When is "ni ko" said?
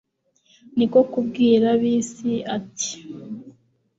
0.77-0.99